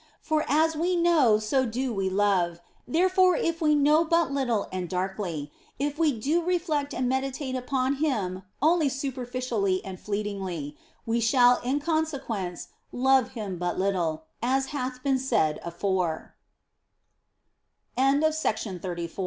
For 0.19 0.43
as 0.47 0.75
we 0.75 0.95
know 0.95 1.37
so 1.37 1.63
do 1.63 1.93
we 1.93 2.09
love; 2.09 2.59
therefore 2.87 3.35
if 3.35 3.61
we 3.61 3.75
know 3.75 4.03
but 4.03 4.31
little 4.31 4.67
and 4.71 4.89
darkly, 4.89 5.51
if 5.77 5.99
we 5.99 6.11
do 6.19 6.41
reflect 6.41 6.91
and 6.91 7.07
meditate 7.07 7.53
upon 7.55 7.97
Him 7.97 8.41
only 8.63 8.89
superficially 8.89 9.85
and 9.85 9.99
fleetingly, 9.99 10.75
we 11.05 11.19
shall 11.19 11.59
in 11.61 11.79
consequence 11.79 12.69
love 12.91 13.33
Him 13.33 13.59
but 13.59 13.77
little, 13.77 14.23
as 14.41 14.69
ha 14.71 14.91